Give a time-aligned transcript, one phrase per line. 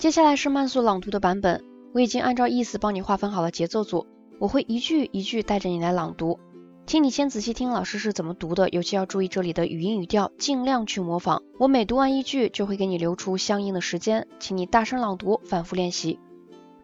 [0.00, 4.06] 接下来是慢速朗读的版本，我已经按照意思帮你划分好了节奏组，
[4.38, 6.40] 我会一句一句带着你来朗读，
[6.86, 11.42] 请你先仔细听老师是怎么读的，尤其要注意这里的语音语调，尽量去模仿。
[11.58, 16.18] 我每读完一句就会给你留出相应的时间，请你大声朗读，反复练习。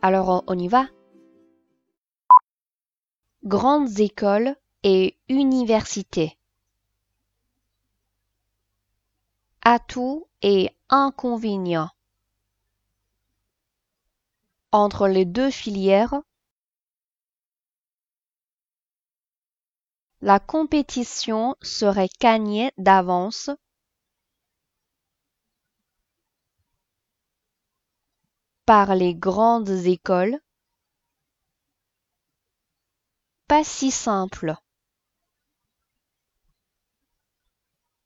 [0.03, 0.91] Alors on y va.
[3.43, 6.33] Grandes écoles et universités.
[9.63, 11.96] Atouts et inconvénients.
[14.79, 16.21] Entre les deux filières,
[20.21, 23.49] la compétition serait gagnée d'avance.
[28.67, 30.39] Par les grandes écoles.
[33.49, 34.57] Pas si simple,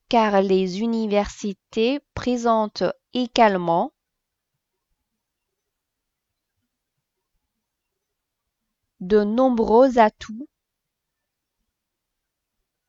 [0.08, 3.92] car les universités présentent également
[9.00, 10.48] de nombreux atouts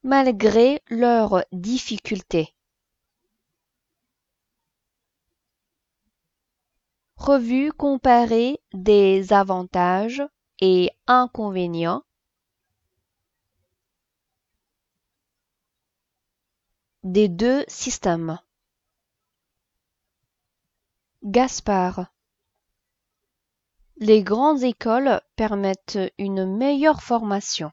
[0.03, 2.53] malgré leurs difficultés.
[7.17, 10.23] Revue comparée des avantages
[10.59, 12.03] et inconvénients
[17.03, 18.39] des deux systèmes.
[21.23, 22.11] Gaspard
[24.01, 27.71] les grandes écoles permettent une meilleure formation.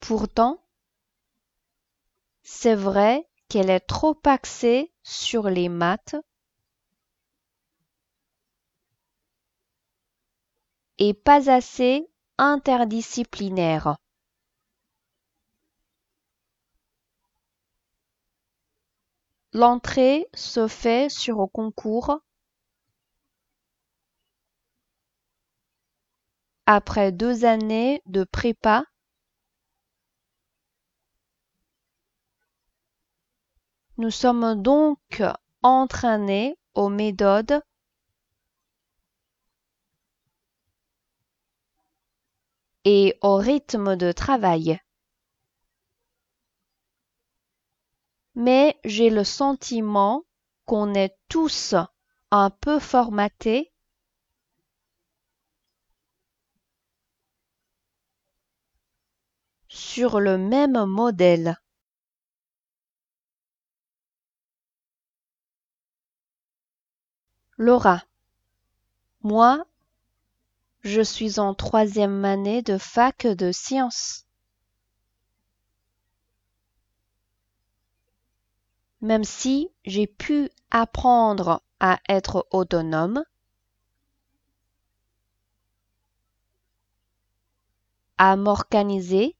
[0.00, 0.60] Pourtant,
[2.44, 6.14] c'est vrai qu'elle est trop axée sur les maths
[10.96, 12.08] et pas assez
[12.38, 13.96] interdisciplinaire.
[19.54, 22.20] L'entrée se fait sur concours
[26.66, 28.84] après deux années de prépa
[33.98, 35.22] Nous sommes donc
[35.62, 37.60] entraînés aux méthodes
[42.84, 44.80] et au rythme de travail.
[48.34, 50.24] Mais j'ai le sentiment
[50.66, 51.74] qu'on est tous
[52.30, 53.72] un peu formatés
[59.68, 61.56] sur le même modèle.
[67.56, 68.02] Laura,
[69.22, 69.64] moi,
[70.82, 74.21] je suis en troisième année de fac de sciences.
[79.02, 83.24] Même si j'ai pu apprendre à être autonome,
[88.16, 89.36] à m'organiser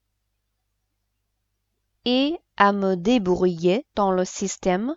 [2.04, 4.96] et à me débrouiller dans le système,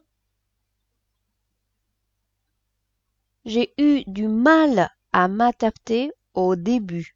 [3.46, 7.16] j'ai eu du mal à m'adapter au début.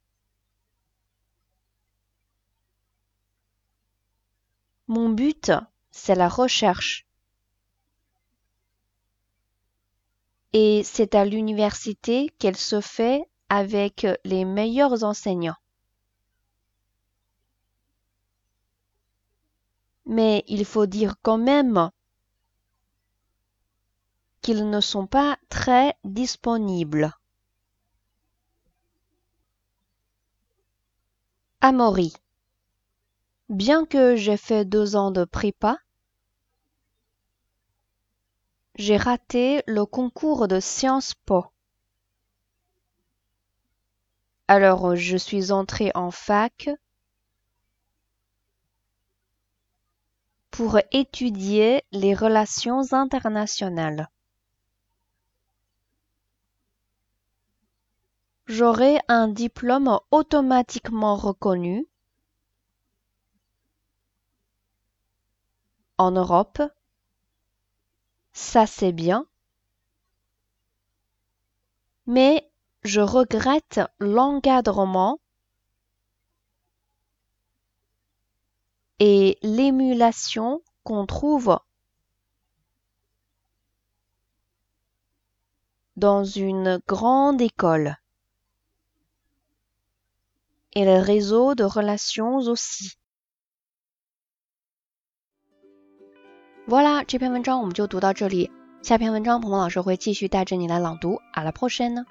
[4.86, 5.52] Mon but,
[5.90, 7.09] c'est la recherche.
[10.52, 15.56] Et c'est à l'université qu'elle se fait avec les meilleurs enseignants.
[20.06, 21.90] Mais il faut dire quand même
[24.40, 27.12] qu'ils ne sont pas très disponibles.
[31.60, 32.14] Amaury.
[33.50, 35.76] Bien que j'ai fait deux ans de prépa,
[38.80, 41.44] j'ai raté le concours de Sciences Po.
[44.48, 46.70] Alors je suis entrée en fac
[50.50, 54.08] pour étudier les relations internationales.
[58.46, 61.86] J'aurai un diplôme automatiquement reconnu
[65.98, 66.62] en Europe
[68.32, 69.26] ça c'est bien.
[72.04, 72.50] Mais
[72.82, 75.18] je regrette l'encadrement
[79.00, 81.58] et l'émulation qu'on trouve
[85.96, 87.96] dans une grande école
[90.72, 92.98] et le réseau de relations aussi.
[96.70, 98.48] 好啦，这篇文章我们就读到这里，
[98.80, 101.18] 下篇文章鹏鹏老师会继续带着你来朗读。
[101.32, 102.06] 阿拉坡山》呢。